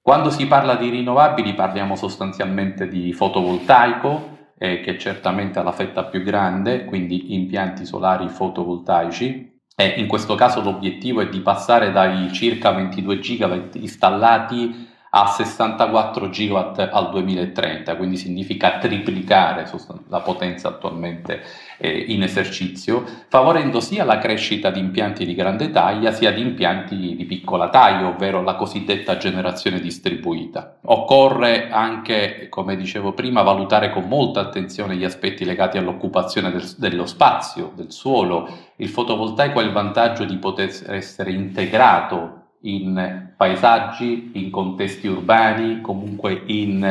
Quando 0.00 0.30
si 0.30 0.46
parla 0.46 0.76
di 0.76 0.88
rinnovabili 0.88 1.54
parliamo 1.54 1.94
sostanzialmente 1.94 2.88
di 2.88 3.12
fotovoltaico, 3.12 4.38
eh, 4.58 4.80
che 4.80 4.98
certamente 4.98 5.58
ha 5.58 5.62
la 5.62 5.72
fetta 5.72 6.04
più 6.04 6.22
grande, 6.22 6.84
quindi 6.84 7.34
impianti 7.34 7.84
solari 7.84 8.28
fotovoltaici. 8.28 9.58
E 9.76 9.86
in 9.96 10.06
questo 10.06 10.34
caso 10.34 10.62
l'obiettivo 10.62 11.20
è 11.20 11.28
di 11.28 11.40
passare 11.40 11.92
dai 11.92 12.32
circa 12.32 12.70
22 12.72 13.18
gigawatt 13.18 13.76
installati 13.76 14.88
a 15.12 15.26
64 15.26 16.30
gigawatt 16.30 16.78
al 16.78 17.10
2030, 17.10 17.96
quindi 17.96 18.16
significa 18.16 18.78
triplicare 18.78 19.68
la 20.08 20.20
potenza 20.20 20.68
attualmente 20.68 21.42
eh, 21.78 22.04
in 22.08 22.22
esercizio, 22.22 23.04
favorendo 23.28 23.80
sia 23.80 24.04
la 24.04 24.18
crescita 24.18 24.70
di 24.70 24.78
impianti 24.78 25.24
di 25.24 25.34
grande 25.34 25.70
taglia 25.70 26.12
sia 26.12 26.30
di 26.30 26.40
impianti 26.40 27.16
di 27.16 27.24
piccola 27.24 27.70
taglia, 27.70 28.06
ovvero 28.06 28.42
la 28.42 28.54
cosiddetta 28.54 29.16
generazione 29.16 29.80
distribuita. 29.80 30.76
Occorre 30.82 31.70
anche, 31.70 32.48
come 32.48 32.76
dicevo 32.76 33.12
prima, 33.12 33.42
valutare 33.42 33.90
con 33.90 34.04
molta 34.04 34.40
attenzione 34.40 34.94
gli 34.94 35.04
aspetti 35.04 35.44
legati 35.44 35.76
all'occupazione 35.76 36.52
del, 36.52 36.72
dello 36.76 37.06
spazio, 37.06 37.72
del 37.74 37.90
suolo. 37.90 38.48
Il 38.76 38.88
fotovoltaico 38.88 39.58
ha 39.58 39.62
il 39.62 39.72
vantaggio 39.72 40.24
di 40.24 40.36
poter 40.36 40.70
essere 40.86 41.32
integrato 41.32 42.39
in 42.62 43.32
paesaggi, 43.36 44.32
in 44.34 44.50
contesti 44.50 45.06
urbani, 45.06 45.80
comunque 45.80 46.42
in 46.46 46.84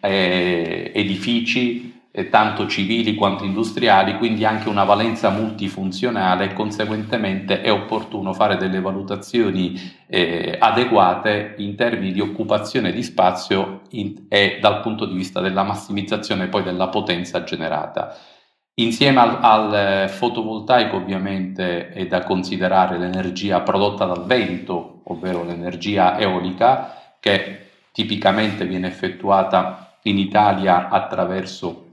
eh, 0.00 0.92
edifici 0.94 1.94
eh, 2.16 2.30
tanto 2.30 2.66
civili 2.66 3.14
quanto 3.14 3.44
industriali, 3.44 4.16
quindi 4.16 4.46
anche 4.46 4.70
una 4.70 4.84
valenza 4.84 5.28
multifunzionale 5.28 6.46
e 6.46 6.52
conseguentemente 6.54 7.60
è 7.60 7.70
opportuno 7.70 8.32
fare 8.32 8.56
delle 8.56 8.80
valutazioni 8.80 9.78
eh, 10.06 10.56
adeguate 10.58 11.56
in 11.58 11.76
termini 11.76 12.12
di 12.12 12.20
occupazione 12.20 12.90
di 12.90 13.02
spazio 13.02 13.82
in, 13.90 14.24
e 14.28 14.58
dal 14.62 14.80
punto 14.80 15.04
di 15.04 15.14
vista 15.14 15.42
della 15.42 15.62
massimizzazione 15.62 16.48
poi 16.48 16.62
della 16.62 16.88
potenza 16.88 17.44
generata. 17.44 18.16
Insieme 18.78 19.20
al, 19.20 19.38
al, 19.42 20.08
fotovoltaico 20.08 20.96
ovviamente 20.96 21.90
è 21.90 22.06
da 22.06 22.24
considerare 22.24 22.98
l'energia 22.98 23.60
prodotta 23.60 24.06
dal 24.06 24.24
vento, 24.24 24.95
ovvero 25.08 25.44
l'energia 25.44 26.18
eolica, 26.18 27.14
che 27.20 27.68
tipicamente 27.92 28.66
viene 28.66 28.88
effettuata 28.88 29.98
in 30.02 30.18
Italia 30.18 30.88
attraverso 30.88 31.84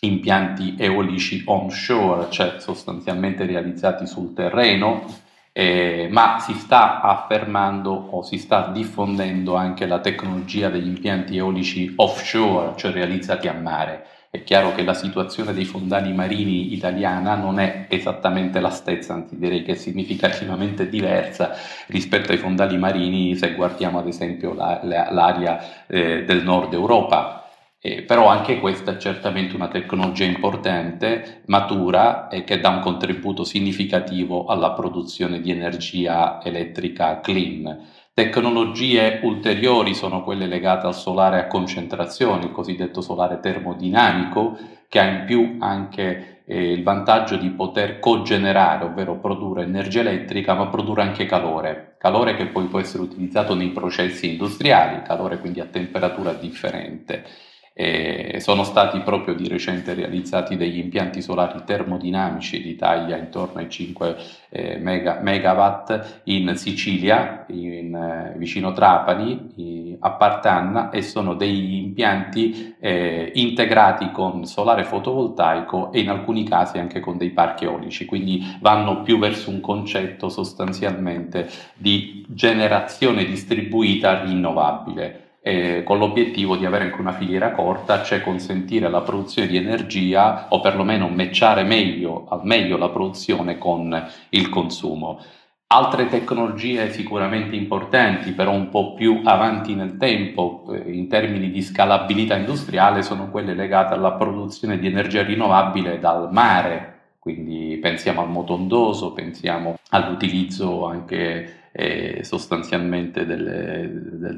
impianti 0.00 0.74
eolici 0.78 1.42
onshore, 1.46 2.30
cioè 2.30 2.56
sostanzialmente 2.58 3.46
realizzati 3.46 4.06
sul 4.06 4.32
terreno, 4.32 5.04
eh, 5.52 6.08
ma 6.10 6.38
si 6.40 6.54
sta 6.54 7.00
affermando 7.00 7.92
o 7.92 8.22
si 8.22 8.38
sta 8.38 8.68
diffondendo 8.68 9.54
anche 9.54 9.86
la 9.86 10.00
tecnologia 10.00 10.70
degli 10.70 10.88
impianti 10.88 11.36
eolici 11.36 11.92
offshore, 11.96 12.72
cioè 12.76 12.90
realizzati 12.90 13.48
a 13.48 13.52
mare. 13.52 14.06
È 14.34 14.44
chiaro 14.44 14.74
che 14.74 14.82
la 14.82 14.94
situazione 14.94 15.52
dei 15.52 15.66
fondali 15.66 16.10
marini 16.14 16.72
italiana 16.72 17.34
non 17.34 17.58
è 17.58 17.84
esattamente 17.90 18.60
la 18.60 18.70
stessa, 18.70 19.12
anzi 19.12 19.36
direi 19.36 19.62
che 19.62 19.72
è 19.72 19.74
significativamente 19.74 20.88
diversa 20.88 21.50
rispetto 21.88 22.32
ai 22.32 22.38
fondali 22.38 22.78
marini 22.78 23.36
se 23.36 23.52
guardiamo 23.54 23.98
ad 23.98 24.06
esempio 24.06 24.54
la, 24.54 24.80
la, 24.84 25.10
l'area 25.10 25.86
eh, 25.86 26.24
del 26.24 26.42
nord 26.44 26.72
Europa. 26.72 27.46
Eh, 27.78 28.04
però 28.04 28.28
anche 28.28 28.58
questa 28.58 28.92
è 28.92 28.96
certamente 28.96 29.54
una 29.54 29.68
tecnologia 29.68 30.24
importante, 30.24 31.42
matura 31.48 32.28
e 32.28 32.44
che 32.44 32.58
dà 32.58 32.70
un 32.70 32.80
contributo 32.80 33.44
significativo 33.44 34.46
alla 34.46 34.72
produzione 34.72 35.42
di 35.42 35.50
energia 35.50 36.42
elettrica 36.42 37.20
clean. 37.20 37.86
Tecnologie 38.14 39.20
ulteriori 39.22 39.94
sono 39.94 40.22
quelle 40.22 40.46
legate 40.46 40.86
al 40.86 40.94
solare 40.94 41.38
a 41.38 41.46
concentrazione, 41.46 42.44
il 42.44 42.52
cosiddetto 42.52 43.00
solare 43.00 43.40
termodinamico, 43.40 44.54
che 44.86 44.98
ha 44.98 45.04
in 45.04 45.24
più 45.24 45.56
anche 45.60 46.42
eh, 46.44 46.72
il 46.72 46.82
vantaggio 46.82 47.36
di 47.36 47.48
poter 47.48 48.00
cogenerare, 48.00 48.84
ovvero 48.84 49.18
produrre 49.18 49.62
energia 49.62 50.00
elettrica, 50.00 50.52
ma 50.52 50.66
produrre 50.66 51.00
anche 51.00 51.24
calore, 51.24 51.96
calore 51.96 52.34
che 52.34 52.48
poi 52.48 52.66
può 52.66 52.80
essere 52.80 53.02
utilizzato 53.02 53.54
nei 53.54 53.70
processi 53.70 54.28
industriali, 54.28 55.00
calore 55.00 55.38
quindi 55.38 55.60
a 55.60 55.64
temperatura 55.64 56.34
differente. 56.34 57.24
Eh, 57.74 58.36
sono 58.40 58.64
stati 58.64 59.00
proprio 59.00 59.34
di 59.34 59.48
recente 59.48 59.94
realizzati 59.94 60.56
degli 60.56 60.76
impianti 60.76 61.22
solari 61.22 61.62
termodinamici 61.64 62.60
di 62.60 62.76
taglia 62.76 63.16
intorno 63.16 63.60
ai 63.60 63.70
5 63.70 64.16
eh, 64.50 64.76
mega, 64.76 65.20
megawatt 65.22 66.20
in 66.24 66.54
Sicilia, 66.56 67.46
in, 67.48 67.94
eh, 67.94 68.34
vicino 68.36 68.72
Trapani, 68.72 69.96
a 70.00 70.10
Partanna, 70.10 70.90
e 70.90 71.00
sono 71.00 71.34
degli 71.34 71.74
impianti 71.74 72.76
eh, 72.78 73.30
integrati 73.34 74.10
con 74.10 74.44
solare 74.44 74.84
fotovoltaico 74.84 75.92
e 75.92 76.00
in 76.00 76.10
alcuni 76.10 76.44
casi 76.44 76.78
anche 76.78 77.00
con 77.00 77.16
dei 77.16 77.30
parchi 77.30 77.64
eolici, 77.64 78.04
quindi 78.04 78.42
vanno 78.60 79.02
più 79.02 79.18
verso 79.18 79.48
un 79.48 79.60
concetto 79.60 80.28
sostanzialmente 80.28 81.48
di 81.74 82.24
generazione 82.28 83.24
distribuita 83.24 84.22
rinnovabile 84.24 85.30
eh, 85.44 85.82
con 85.84 85.98
l'obiettivo 85.98 86.56
di 86.56 86.64
avere 86.64 86.84
anche 86.84 87.00
una 87.00 87.12
filiera 87.12 87.50
corta, 87.50 88.02
cioè 88.02 88.22
consentire 88.22 88.88
la 88.88 89.00
produzione 89.00 89.48
di 89.48 89.56
energia 89.56 90.46
o 90.50 90.60
perlomeno 90.60 91.08
matchare 91.08 91.64
meglio, 91.64 92.26
al 92.28 92.42
meglio 92.44 92.76
la 92.76 92.88
produzione 92.88 93.58
con 93.58 94.08
il 94.30 94.48
consumo. 94.48 95.20
Altre 95.66 96.08
tecnologie 96.08 96.92
sicuramente 96.92 97.56
importanti, 97.56 98.32
però 98.32 98.52
un 98.52 98.68
po' 98.68 98.94
più 98.94 99.22
avanti 99.24 99.74
nel 99.74 99.96
tempo 99.96 100.64
eh, 100.70 100.92
in 100.92 101.08
termini 101.08 101.50
di 101.50 101.62
scalabilità 101.62 102.36
industriale, 102.36 103.02
sono 103.02 103.30
quelle 103.30 103.54
legate 103.54 103.94
alla 103.94 104.12
produzione 104.12 104.78
di 104.78 104.86
energia 104.86 105.24
rinnovabile 105.24 105.98
dal 105.98 106.30
mare, 106.30 107.14
quindi 107.18 107.78
pensiamo 107.80 108.20
al 108.20 108.28
motondoso, 108.28 109.12
pensiamo 109.12 109.78
all'utilizzo 109.90 110.86
anche 110.86 111.61
eh, 111.72 112.20
sostanzialmente 112.22 113.26
delle, 113.26 113.90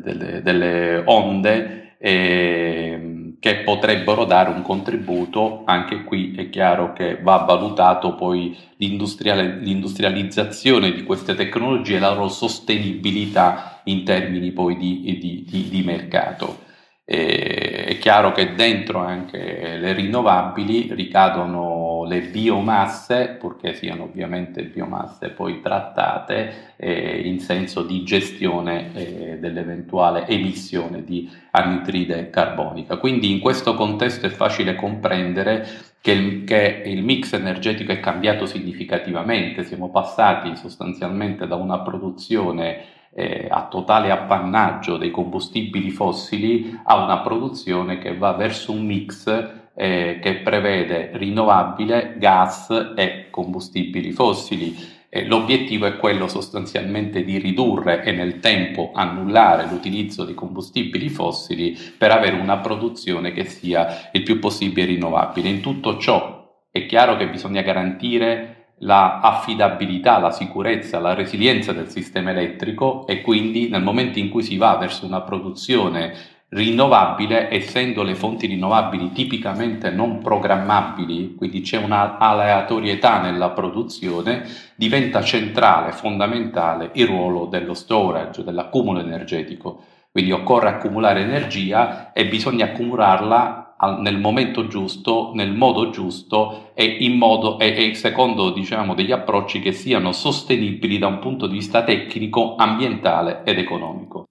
delle, 0.02 0.42
delle 0.42 1.02
onde. 1.04 1.96
Eh, 1.98 3.24
che 3.44 3.56
potrebbero 3.56 4.24
dare 4.24 4.48
un 4.48 4.62
contributo, 4.62 5.64
anche 5.66 6.02
qui 6.04 6.34
è 6.34 6.48
chiaro 6.48 6.94
che 6.94 7.18
va 7.20 7.44
valutato 7.46 8.14
poi 8.14 8.56
l'industrializzazione 8.78 10.92
di 10.92 11.02
queste 11.02 11.34
tecnologie 11.34 11.96
e 11.96 11.98
la 11.98 12.14
loro 12.14 12.28
sostenibilità 12.28 13.82
in 13.84 14.02
termini 14.02 14.50
poi 14.52 14.78
di, 14.78 15.18
di, 15.20 15.44
di, 15.46 15.68
di 15.68 15.82
mercato. 15.82 16.60
E 17.04 17.84
è 17.84 17.98
chiaro 17.98 18.32
che 18.32 18.54
dentro 18.54 19.00
anche 19.00 19.76
le 19.76 19.92
rinnovabili 19.92 20.94
ricadono 20.94 21.74
le 22.04 22.20
biomasse, 22.20 23.37
purché 23.38 23.75
siano 23.75 24.04
ovviamente 24.04 24.62
biomasse 24.62 25.30
poi 25.30 25.61
trattate 25.61 26.75
eh, 26.76 27.23
in 27.25 27.40
senso 27.40 27.82
di 27.82 28.04
gestione 28.04 28.94
eh, 28.94 29.38
dell'eventuale 29.38 30.26
emissione 30.26 31.04
di 31.04 31.30
anidride 31.50 32.30
carbonica. 32.30 32.96
Quindi 32.96 33.30
in 33.30 33.40
questo 33.40 33.75
contesto 33.75 34.26
è 34.26 34.30
facile 34.30 34.75
comprendere 34.75 35.66
che 36.00 36.12
il, 36.12 36.44
che 36.44 36.82
il 36.84 37.02
mix 37.02 37.32
energetico 37.32 37.90
è 37.90 37.99
cambiato 37.99 38.46
significativamente, 38.46 39.64
siamo 39.64 39.90
passati 39.90 40.54
sostanzialmente 40.54 41.46
da 41.46 41.56
una 41.56 41.80
produzione 41.80 42.92
eh, 43.14 43.46
a 43.49 43.68
totale 43.68 44.11
appannaggio 44.11 44.96
dei 44.96 45.11
combustibili 45.11 45.90
fossili 45.90 46.78
a 46.84 47.02
una 47.02 47.20
produzione 47.20 47.99
che 47.99 48.16
va 48.16 48.32
verso 48.32 48.73
un 48.73 48.84
mix 48.84 49.62
eh, 49.75 50.19
che 50.21 50.37
prevede 50.37 51.11
rinnovabile, 51.14 52.14
gas 52.19 52.93
e 52.97 53.26
combustibili 53.31 54.12
fossili. 54.12 54.75
Eh, 55.09 55.26
l'obiettivo 55.26 55.87
è 55.87 55.97
quello 55.97 56.28
sostanzialmente 56.28 57.25
di 57.25 57.38
ridurre 57.38 58.02
e 58.02 58.12
nel 58.12 58.40
tempo 58.40 58.90
annullare 58.95 59.66
l'utilizzo 59.69 60.25
di 60.25 60.35
combustibili 60.35 61.09
fossili 61.09 61.78
per 61.97 62.11
avere 62.11 62.37
una 62.37 62.59
produzione 62.59 63.33
che 63.33 63.45
sia 63.45 64.11
il 64.12 64.23
più 64.23 64.38
possibile 64.38 64.87
rinnovabile. 64.87 65.49
In 65.49 65.61
tutto 65.61 65.99
ciò 65.99 66.66
è 66.71 66.87
chiaro 66.87 67.16
che 67.16 67.28
bisogna 67.28 67.62
garantire 67.62 68.54
la 68.78 69.21
affidabilità, 69.21 70.19
la 70.19 70.33
sicurezza, 70.33 70.99
la 70.99 71.14
resilienza 71.14 71.73
del 71.73 71.88
sistema 71.88 72.31
elettrico 72.31 73.07
e 73.07 73.21
quindi 73.21 73.69
nel 73.69 73.83
momento 73.83 74.19
in 74.19 74.28
cui 74.28 74.43
si 74.43 74.57
va 74.57 74.76
verso 74.76 75.07
una 75.07 75.21
produzione 75.23 76.12
rinnovabile, 76.54 77.52
essendo 77.52 78.04
le 78.04 78.14
fonti 78.14 78.46
rinnovabili 78.46 79.11
tipicamente 79.11 79.90
non 79.90 80.20
programmabili, 80.20 81.34
quindi 81.34 81.62
c'è 81.62 81.78
una 81.78 82.16
aleatorietà 82.16 83.20
nella 83.20 83.50
produzione, 83.50 84.46
diventa 84.76 85.20
centrale, 85.23 85.90
fondamentale 85.90 86.90
il 86.94 87.06
ruolo 87.06 87.46
dello 87.46 87.75
storage, 87.75 88.44
dell'accumulo 88.44 89.00
energetico. 89.00 89.82
Quindi 90.12 90.30
occorre 90.30 90.68
accumulare 90.68 91.23
energia 91.23 92.12
e 92.12 92.28
bisogna 92.28 92.66
accumularla 92.66 93.75
nel 93.99 94.18
momento 94.18 94.68
giusto, 94.68 95.32
nel 95.34 95.52
modo 95.52 95.90
giusto 95.90 96.70
e, 96.75 96.84
in 96.84 97.18
modo, 97.18 97.58
e, 97.58 97.88
e 97.90 97.94
secondo 97.94 98.50
diciamo, 98.50 98.94
degli 98.94 99.11
approcci 99.11 99.58
che 99.58 99.73
siano 99.73 100.12
sostenibili 100.12 100.99
da 100.99 101.08
un 101.08 101.18
punto 101.18 101.49
di 101.49 101.54
vista 101.54 101.82
tecnico, 101.82 102.54
ambientale 102.54 103.42
ed 103.44 103.58
economico. 103.58 104.24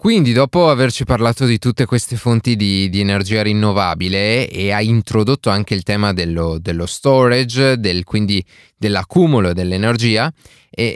Quindi, 0.00 0.32
dopo 0.32 0.70
averci 0.70 1.04
parlato 1.04 1.44
di 1.44 1.58
tutte 1.58 1.84
queste 1.84 2.14
fonti 2.14 2.54
di, 2.54 2.88
di 2.88 3.00
energia 3.00 3.42
rinnovabile 3.42 4.48
e 4.48 4.70
hai 4.70 4.86
introdotto 4.86 5.50
anche 5.50 5.74
il 5.74 5.82
tema 5.82 6.12
dello, 6.12 6.58
dello 6.60 6.86
storage, 6.86 7.80
del, 7.80 8.04
quindi 8.04 8.42
dell'accumulo 8.76 9.52
dell'energia, 9.52 10.32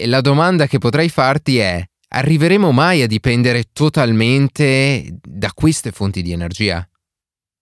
la 0.05 0.21
domanda 0.21 0.69
che 0.69 0.79
potrei 0.79 1.09
farti 1.09 1.59
è: 1.59 1.85
arriveremo 2.11 2.71
mai 2.71 3.03
a 3.03 3.09
dipendere 3.09 3.65
totalmente 3.73 5.19
da 5.21 5.51
queste 5.53 5.91
fonti 5.91 6.23
di 6.23 6.31
energia? 6.31 6.89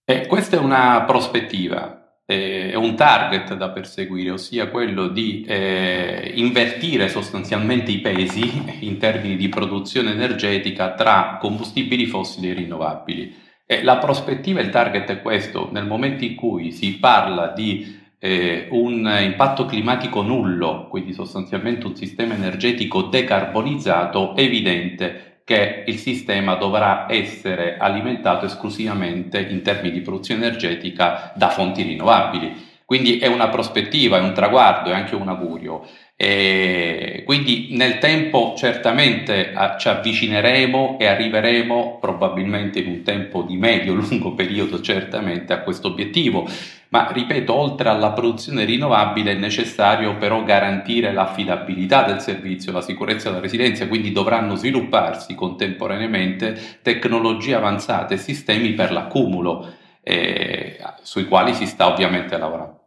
Eh, 0.05 0.27
questa 0.27 0.57
è 0.57 0.59
una 0.59 1.05
prospettiva, 1.05 2.00
eh, 2.31 2.75
un 2.75 2.95
target 2.95 3.55
da 3.55 3.69
perseguire, 3.69 4.31
ossia 4.31 4.69
quello 4.69 5.07
di 5.07 5.43
eh, 5.47 6.31
invertire 6.35 7.09
sostanzialmente 7.09 7.91
i 7.91 7.99
pesi 7.99 8.49
in 8.85 8.97
termini 8.97 9.35
di 9.35 9.49
produzione 9.49 10.11
energetica 10.11 10.93
tra 10.93 11.37
combustibili 11.39 12.05
fossili 12.05 12.49
e 12.49 12.53
rinnovabili. 12.53 13.35
la 13.83 13.97
prospettiva 13.97 14.59
e 14.59 14.63
il 14.63 14.69
target 14.69 15.09
è 15.09 15.21
questo, 15.21 15.69
nel 15.71 15.85
momento 15.85 16.23
in 16.23 16.35
cui 16.35 16.71
si 16.71 16.97
parla 16.97 17.47
di 17.47 17.99
eh, 18.19 18.67
un 18.69 19.19
impatto 19.21 19.65
climatico 19.65 20.21
nullo, 20.21 20.87
quindi 20.89 21.13
sostanzialmente 21.13 21.87
un 21.87 21.95
sistema 21.95 22.35
energetico 22.35 23.03
decarbonizzato, 23.03 24.35
è 24.35 24.41
evidente 24.41 25.30
che 25.43 25.83
il 25.85 25.97
sistema 25.97 26.55
dovrà 26.55 27.05
essere 27.09 27.77
alimentato 27.77 28.45
esclusivamente 28.45 29.39
in 29.39 29.61
termini 29.61 29.93
di 29.93 30.01
produzione 30.01 30.45
energetica 30.45 31.33
da 31.35 31.49
fonti 31.49 31.81
rinnovabili. 31.81 32.69
Quindi 32.85 33.19
è 33.19 33.27
una 33.27 33.47
prospettiva, 33.47 34.17
è 34.17 34.21
un 34.21 34.33
traguardo, 34.33 34.89
è 34.89 34.93
anche 34.93 35.15
un 35.15 35.29
augurio. 35.29 35.87
E 36.23 37.23
quindi 37.25 37.69
nel 37.71 37.97
tempo 37.97 38.53
certamente 38.55 39.53
a, 39.55 39.75
ci 39.75 39.87
avvicineremo 39.87 40.97
e 40.99 41.07
arriveremo 41.07 41.97
probabilmente 41.99 42.77
in 42.77 42.89
un 42.89 43.01
tempo 43.01 43.41
di 43.41 43.57
medio-lungo 43.57 44.33
periodo 44.37 44.81
certamente 44.81 45.51
a 45.51 45.61
questo 45.61 45.87
obiettivo, 45.87 46.47
ma 46.89 47.09
ripeto, 47.11 47.51
oltre 47.51 47.89
alla 47.89 48.11
produzione 48.11 48.65
rinnovabile 48.65 49.31
è 49.31 49.35
necessario 49.35 50.15
però 50.17 50.43
garantire 50.43 51.11
l'affidabilità 51.11 52.03
del 52.03 52.19
servizio, 52.19 52.71
la 52.71 52.81
sicurezza 52.81 53.29
della 53.29 53.41
residenza, 53.41 53.87
quindi 53.87 54.11
dovranno 54.11 54.53
svilupparsi 54.53 55.33
contemporaneamente 55.33 56.77
tecnologie 56.83 57.55
avanzate 57.55 58.13
e 58.13 58.17
sistemi 58.17 58.73
per 58.73 58.91
l'accumulo 58.91 59.73
eh, 60.03 60.77
sui 61.01 61.25
quali 61.25 61.55
si 61.55 61.65
sta 61.65 61.91
ovviamente 61.91 62.37
lavorando. 62.37 62.80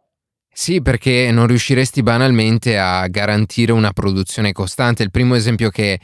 Sì, 0.57 0.81
perché 0.81 1.31
non 1.31 1.47
riusciresti 1.47 2.01
banalmente 2.01 2.77
a 2.77 3.05
garantire 3.07 3.73
una 3.73 3.91
produzione 3.91 4.53
costante. 4.53 5.03
Il 5.03 5.11
primo 5.11 5.35
esempio 5.35 5.69
che, 5.69 5.99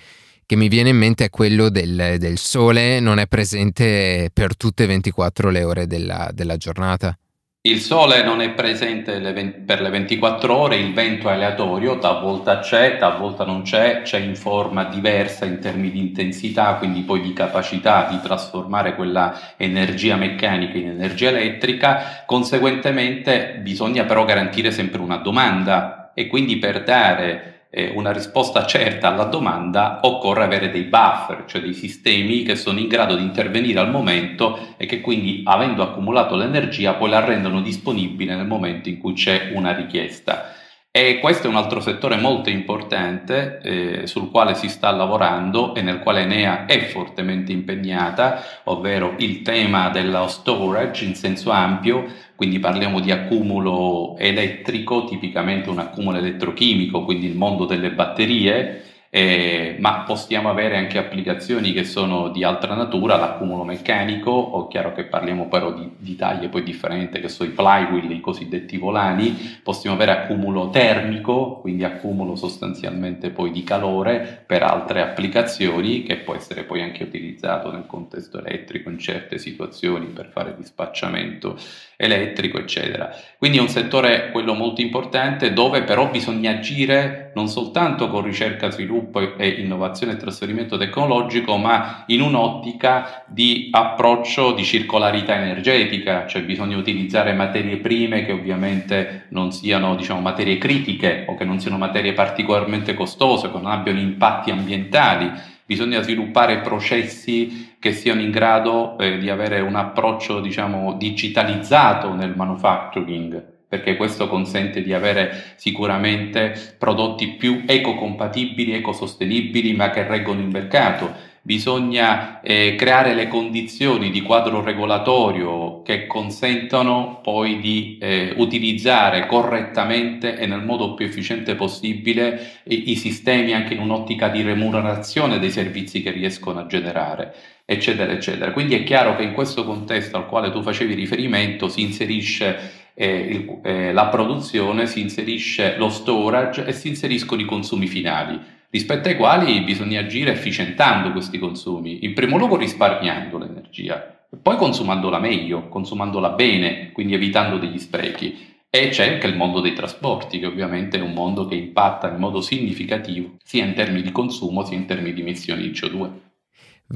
che 0.46 0.56
mi 0.58 0.68
viene 0.68 0.90
in 0.90 0.98
mente 0.98 1.24
è 1.24 1.30
quello 1.30 1.70
del, 1.70 2.18
del, 2.20 2.38
sole, 2.38 3.00
non 3.00 3.18
è 3.18 3.28
presente 3.28 4.30
per 4.34 4.58
tutte 4.58 4.86
24 4.86 5.50
le 5.50 5.64
ore 5.64 5.88
della, 5.88 6.32
della 6.34 6.58
giornata. 6.58 7.18
Il 7.64 7.80
sole 7.80 8.24
non 8.24 8.42
è 8.42 8.54
presente 8.56 9.20
per 9.64 9.82
le 9.82 9.90
24 9.92 10.58
ore, 10.58 10.78
il 10.78 10.94
vento 10.94 11.30
è 11.30 11.34
aleatorio, 11.34 12.00
talvolta 12.00 12.58
c'è, 12.58 12.98
talvolta 12.98 13.46
non 13.46 13.62
c'è, 13.62 14.02
c'è 14.02 14.18
in 14.18 14.36
forma 14.36 14.86
diversa 14.86 15.46
in 15.46 15.60
termini 15.60 15.92
di 15.92 16.00
intensità, 16.00 16.74
quindi 16.78 17.02
poi 17.02 17.22
di 17.22 17.34
capacità 17.34 18.08
di 18.10 18.20
trasformare 18.20 18.96
quella 18.96 19.54
energia 19.58 20.16
meccanica 20.16 20.76
in 20.76 20.88
energia 20.88 21.30
elettrica, 21.30 22.24
conseguentemente 22.26 23.60
bisogna 23.62 24.06
però 24.06 24.26
garantire 24.26 24.72
sempre 24.72 25.00
una 25.00 25.18
domanda 25.18 26.14
e 26.16 26.26
quindi 26.26 26.58
per 26.58 26.82
dare 26.84 27.61
eh, 27.72 27.94
una 27.96 28.12
risposta 28.12 28.66
certa 28.66 29.08
alla 29.08 29.24
domanda, 29.24 30.02
occorre 30.04 30.44
avere 30.44 30.70
dei 30.70 30.84
buffer, 30.84 31.46
cioè 31.48 31.62
dei 31.62 31.74
sistemi 31.74 32.44
che 32.44 32.56
sono 32.56 32.80
in 32.80 32.88
grado 32.88 33.16
di 33.16 33.24
intervenire 33.24 33.80
al 33.80 33.90
momento 33.90 34.76
e 34.78 34.86
che 34.86 35.00
quindi, 35.00 35.42
avendo 35.46 35.82
accumulato 35.82 36.36
l'energia, 36.36 36.94
poi 36.96 37.10
la 37.10 37.24
rendono 37.24 37.62
disponibile 37.62 38.36
nel 38.36 38.46
momento 38.46 38.90
in 38.90 38.98
cui 38.98 39.14
c'è 39.14 39.52
una 39.54 39.74
richiesta. 39.74 40.56
E 40.94 41.20
questo 41.20 41.48
è 41.48 41.50
un 41.50 41.56
altro 41.56 41.80
settore 41.80 42.18
molto 42.18 42.50
importante 42.50 43.62
eh, 43.64 44.08
sul 44.08 44.30
quale 44.30 44.56
si 44.56 44.68
sta 44.68 44.92
lavorando 44.92 45.74
e 45.74 45.82
nel 45.82 46.00
quale 46.00 46.24
Enea 46.24 46.66
è 46.66 46.88
fortemente 46.88 47.54
impegnata, 47.54 48.44
ovvero 48.66 49.14
il 49.20 49.42
tema 49.42 49.88
dello 49.88 50.28
storage 50.28 51.06
in 51.06 51.16
senso 51.16 51.50
ampio, 51.50 52.06
quindi 52.42 52.58
parliamo 52.58 53.00
di 53.02 53.12
accumulo 53.12 54.16
elettrico, 54.18 55.06
tipicamente 55.06 55.70
un 55.70 55.78
accumulo 55.78 56.18
elettrochimico, 56.18 57.04
quindi 57.04 57.28
il 57.28 57.36
mondo 57.36 57.66
delle 57.66 57.92
batterie, 57.92 58.82
eh, 59.14 59.76
ma 59.80 60.04
possiamo 60.04 60.50
avere 60.50 60.78
anche 60.78 60.98
applicazioni 60.98 61.74
che 61.74 61.84
sono 61.84 62.30
di 62.30 62.46
altra 62.46 62.76
natura, 62.76 63.18
l'accumulo 63.18 63.66
meccanico, 63.66 64.32
o 64.32 64.70
chiaro 64.70 64.94
che 64.94 65.04
parliamo 65.04 65.50
però 65.50 65.74
di, 65.74 65.92
di 65.98 66.16
taglie 66.16 66.48
poi 66.48 66.64
differenti, 66.64 67.20
che 67.20 67.28
sono 67.28 67.50
i 67.50 67.52
flywheel, 67.54 68.10
i 68.10 68.22
cosiddetti 68.22 68.78
volani, 68.78 69.60
possiamo 69.62 69.98
avere 69.98 70.12
accumulo 70.12 70.70
termico, 70.70 71.60
quindi 71.60 71.84
accumulo 71.84 72.38
sostanzialmente 72.38 73.32
poi 73.32 73.52
di 73.52 73.66
calore 73.66 74.44
per 74.46 74.64
altre 74.64 75.02
applicazioni, 75.02 76.04
che 76.04 76.16
può 76.20 76.34
essere 76.34 76.64
poi 76.64 76.82
anche 76.82 77.04
utilizzato 77.04 77.70
nel 77.70 77.88
contesto 77.88 78.40
elettrico 78.40 78.90
in 78.90 78.98
certe 78.98 79.38
situazioni 79.38 80.06
per 80.06 80.30
fare 80.32 80.56
dispacciamento 80.56 81.58
elettrico, 81.98 82.60
eccetera. 82.60 83.14
Quindi 83.38 83.58
è 83.58 83.62
un 83.62 83.68
settore, 83.68 84.32
quello 84.32 84.54
molto 84.54 84.80
importante, 84.80 85.52
dove 85.52 85.84
però 85.84 86.10
bisogna 86.10 86.52
agire 86.52 87.32
non 87.36 87.48
soltanto 87.48 88.10
con 88.10 88.24
ricerca, 88.24 88.72
sviluppo 89.02 89.38
e 89.38 89.48
innovazione 89.48 90.14
e 90.14 90.18
trasferimento 90.18 90.78
tecnologico, 90.78 91.58
ma 91.58 92.04
in 92.08 92.22
un'ottica 92.22 93.24
di 93.28 93.70
approccio 93.72 94.54
di 94.54 94.64
circolarità 94.64 95.36
energetica, 95.36 96.28
cioè 96.28 96.44
bisogna 96.44 96.78
utilizzare 96.78 97.34
materie 97.34 97.78
prime 97.78 98.24
che 98.24 98.32
ovviamente 98.32 99.26
non 99.30 99.52
siano 99.52 99.96
diciamo, 99.96 100.22
materie 100.22 100.58
critiche 100.58 101.26
o 101.28 101.36
che 101.36 101.46
non 101.46 101.60
siano 101.60 101.78
materie 101.78 102.14
particolarmente 102.14 102.94
costose, 102.94 103.52
che 103.52 103.58
non 103.58 103.72
abbiano 103.72 104.00
impatti 104.00 104.52
ambientali. 104.52 105.32
Bisogna 105.66 106.02
sviluppare 106.02 106.60
processi 106.60 107.76
che 107.80 107.94
siano 107.94 108.22
in 108.22 108.30
grado 108.30 108.98
eh, 108.98 109.18
di 109.18 109.30
avere 109.30 109.62
un 109.62 109.76
approccio, 109.76 110.42
diciamo, 110.42 110.94
digitalizzato 110.94 112.14
nel 112.14 112.34
manufacturing, 112.36 113.60
perché 113.72 113.96
questo 113.96 114.28
consente 114.28 114.82
di 114.82 114.92
avere 114.92 115.54
sicuramente 115.56 116.76
prodotti 116.78 117.30
più 117.30 117.64
ecocompatibili, 117.66 118.74
ecosostenibili, 118.74 119.74
ma 119.74 119.92
che 119.92 120.06
reggono 120.06 120.42
il 120.42 120.50
mercato. 120.50 121.30
Bisogna 121.42 122.42
eh, 122.42 122.76
creare 122.76 123.14
le 123.14 123.30
condizioni 123.30 124.12
di 124.12 124.22
quadro 124.24 124.62
regolatorio 124.62 125.84
che 125.84 126.06
consentano 126.06 127.22
poi 127.24 127.62
di 127.62 127.98
eh, 128.02 128.34
utilizzare 128.36 129.26
correttamente 129.26 130.38
e 130.38 130.46
nel 130.48 130.64
modo 130.64 130.94
più 130.94 131.06
efficiente 131.06 131.56
possibile 131.56 132.60
i, 132.66 132.92
i 132.92 132.96
sistemi 132.98 133.54
anche 133.54 133.74
in 133.74 133.80
un'ottica 133.80 134.28
di 134.28 134.42
remunerazione 134.42 135.40
dei 135.40 135.50
servizi 135.50 136.04
che 136.04 136.12
riescono 136.12 136.60
a 136.60 136.68
generare 136.68 137.34
eccetera 137.66 138.12
eccetera. 138.12 138.52
Quindi 138.52 138.76
è 138.76 138.84
chiaro 138.84 139.16
che 139.16 139.24
in 139.24 139.32
questo 139.32 139.64
contesto 139.64 140.18
al 140.18 140.28
quale 140.28 140.52
tu 140.52 140.62
facevi 140.62 140.94
riferimento 140.94 141.70
si 141.70 141.82
inserisce 141.82 142.81
eh, 142.94 143.16
il, 143.16 143.60
eh, 143.64 143.92
la 143.92 144.08
produzione, 144.08 144.86
si 144.86 145.02
inserisce 145.02 145.76
lo 145.78 145.90
storage 145.90 146.66
e 146.66 146.74
si 146.74 146.88
inseriscono 146.88 147.42
i 147.42 147.46
consumi 147.46 147.88
finali 147.88 148.40
rispetto 148.72 149.10
ai 149.10 149.18
quali 149.18 149.62
bisogna 149.62 150.00
agire 150.00 150.32
efficientando 150.32 151.12
questi 151.12 151.38
consumi, 151.38 152.06
in 152.06 152.14
primo 152.14 152.38
luogo 152.38 152.56
risparmiando 152.56 153.38
l'energia, 153.38 154.22
poi 154.42 154.56
consumandola 154.56 155.20
meglio, 155.20 155.68
consumandola 155.68 156.30
bene, 156.30 156.92
quindi 156.94 157.14
evitando 157.14 157.58
degli 157.58 157.78
sprechi. 157.78 158.50
E 158.70 158.88
c'è 158.88 159.12
anche 159.12 159.28
il 159.28 159.36
mondo 159.36 159.60
dei 159.60 159.74
trasporti, 159.74 160.40
che 160.40 160.46
ovviamente 160.46 160.98
è 160.98 161.02
un 161.02 161.12
mondo 161.12 161.46
che 161.46 161.56
impatta 161.56 162.10
in 162.10 162.16
modo 162.16 162.40
significativo 162.40 163.36
sia 163.44 163.66
in 163.66 163.74
termini 163.74 164.02
di 164.02 164.14
consumo 164.14 164.64
sia 164.64 164.78
in 164.78 164.86
termini 164.86 165.14
di 165.14 165.20
emissioni 165.20 165.64
di 165.64 165.72
CO2. 165.72 166.10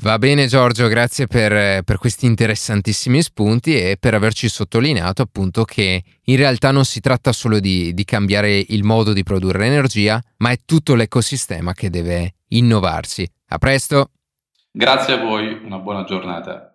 Va 0.02 0.18
bene 0.18 0.48
Giorgio, 0.48 0.90
grazie 0.90 1.26
per, 1.26 1.82
per, 1.84 1.98
questi 1.98 2.26
interessantissimi 2.26 3.22
spunti 3.22 3.80
e 3.80 3.96
per 3.98 4.14
averci 4.14 4.50
sottolineato 4.50 5.22
appunto 5.22 5.64
che 5.64 6.04
in 6.22 6.36
realtà 6.36 6.72
non 6.72 6.84
si 6.84 7.00
tratta 7.00 7.32
solo 7.32 7.62
di, 7.62 7.94
di 7.94 8.04
cambiare 8.04 8.58
il 8.58 8.84
modo 8.84 9.14
di 9.14 9.24
produrre 9.24 9.68
energia, 9.68 10.22
ma 10.38 10.50
è 10.50 10.60
tutto 10.66 10.96
l'ecosistema 10.96 11.72
che 11.74 11.90
deve 11.90 12.36
innovarsi. 12.50 13.26
A 13.50 13.58
presto! 13.58 14.10
Grazie 14.70 15.14
a 15.14 15.24
voi, 15.24 15.62
una 15.64 15.78
buona 15.78 16.04
giornata. 16.04 16.75